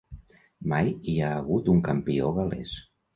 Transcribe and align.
Mai 0.71 0.87
hi 1.11 1.15
ha 1.25 1.29
hagut 1.41 1.69
un 1.73 1.83
campió 1.89 2.31
gal·lès. 2.39 2.73